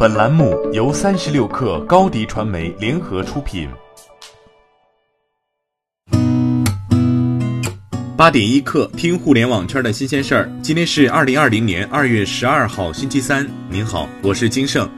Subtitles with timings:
[0.00, 3.68] 本栏目由三十六氪高低传媒联合出品。
[8.16, 10.48] 八点一刻，听互联网圈的新鲜事儿。
[10.62, 13.44] 今天是二零二零年二月十二号，星期三。
[13.68, 14.88] 您好，我是金盛。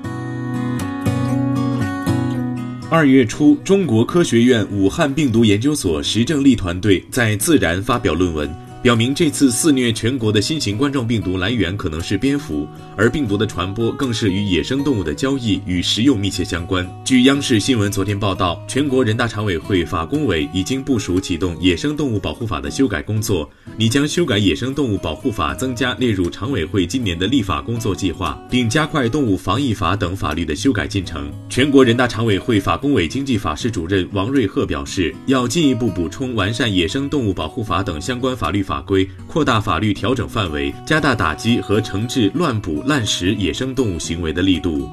[2.90, 8.54] 二月初，中国科学院武汉病毒研究所石正丽团队在《自然》发表论文。
[8.82, 16.88] 表明这次肆虐全国的新型冠状病毒来源可能是蝙蝠，而病毒的传播更是与野生动物的交易与食用密切相关。
[17.04, 23.46] 据央视新闻昨天报道，全国人大常委会法工委已经部署启动《野生动物保护法》的修改工作，
[23.76, 31.30] 拟将修改《野生动物保护法》增加列入常委会今年的立法工作计划，并加快动物防疫法等法律的修改进程。
[31.50, 38.69] 全国人大常委会法工委经济法室主任王瑞鹤表示，要进一步补充完善《野生动物保护法》等相关法律法。
[38.70, 44.88] 法规扩大法律调整范围，加大打击和惩治乱捕滥食野生动物行为的力度。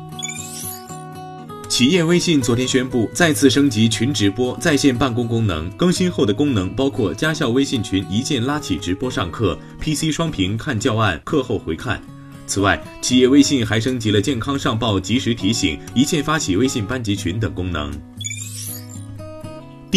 [1.69, 12.01] 企业微信昨天宣布再次升级群直播在线办公功能，更新后的功能包括家校微信群一键拉起直播上课，PC 双屏看教案、课后回看。
[12.47, 17.91] 此外，企业微信还升级了健康上报及时提醒、一键发起微信班级群等功能。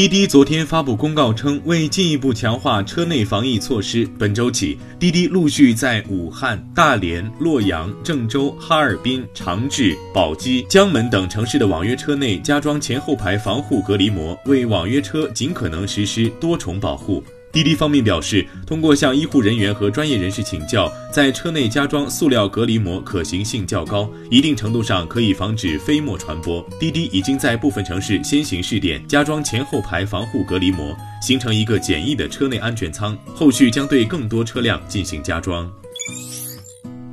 [0.00, 17.22] 滴滴昨天发布公告称，为进一步强化车内防疫措施，本周起，滴滴陆续在武汉、大连、洛阳、郑州、哈尔滨、长治、宝鸡、江门等城市的网约车内加装前后排防护隔离膜，为网约车尽可能实施多重保护。
[17.52, 26.64] 滴滴方面表示，通过向医护人员和专业人士请教，在车内加装塑料隔离膜可行性较高，一定程度上可以防止飞沫传播。
[26.78, 35.68] 滴滴已经在部分城市先行试点加装前后排防护隔离膜，形成一个简易的车内安全舱，后续将对更多车辆进行加装。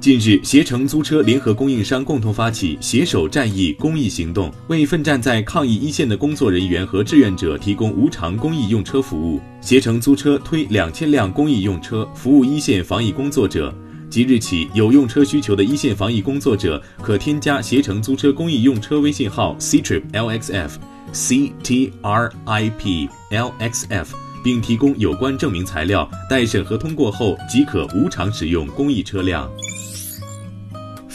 [0.08, 9.42] 近日，携程租车联合供应商共同发起“携手战役”公益行动，为奋战在抗疫一线的工作人员和志愿者提供无偿公益用车服务。
[9.60, 13.76] 携程租车推两千辆公益用车，服务一线防疫工作者。
[14.10, 20.70] 即日起，有用车需求的一线防疫工作者可添加携程租车公益用车微信号 ctrip lxf
[21.12, 29.52] c t r i p l x f，并提供有关证明材料，待审核通过后即可无偿使用公益车辆。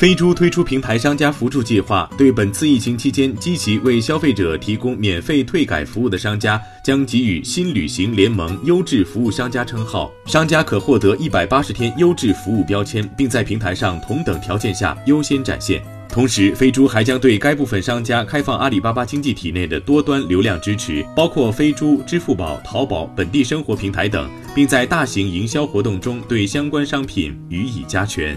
[0.03, 10.11] 飞猪推出平台商家扶助计划，对本次疫情期间积极为消费者提供免费退改服务的商家，将给予新旅行联盟优质服务商家称号。
[10.27, 15.81] 商家可获得一百八十天优质服务标签，并在平台上同等条件下优先展现。
[16.09, 28.37] 同时，飞猪还将对该部分商家开放阿里巴巴经济体内的多端流量支持，包括飞猪、支付宝、淘宝、本地生活平台等，并在大型营销活动中对相关商品予以加权。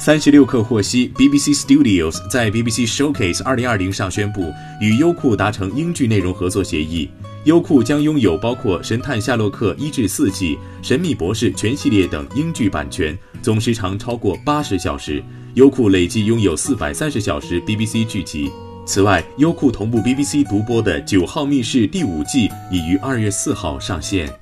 [0.00, 7.10] 三十六氪获悉，BBC Studios 在 BBC Showcase 二零二零上宣布与优酷达成英剧内容合作协议。
[7.44, 15.22] 优酷将拥有包括《神探夏洛克》一至四季、《神秘博士》全系列等英剧版权，总时长超过八十小时。
[15.54, 18.48] 优酷累计拥有四百三十小时 BBC 剧集。
[18.86, 24.32] 此外，优酷同步 BBC 独播的《九号密室》第五季已于二月四号上线。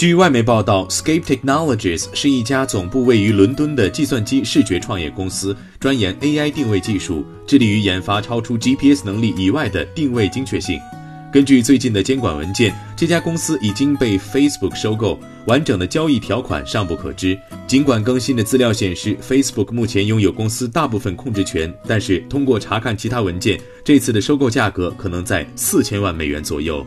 [0.00, 10.80] 据外媒报道，Scape Technologies 是一家总部位于伦敦的计算机视觉创业公司，专研 AI 定位技术，致力于研发超出 GPS 能力以外的定位精确性。
[11.30, 17.38] 根据最近的监管文件，这家公司已经被 Facebook 收购，完整的交易条款尚不可知。
[17.66, 26.86] 尽管更新的资料显示，Facebook 目前拥有公司大部分控制权，但是通过查看其他文件，这次的收购价格可能在四千万美元左右。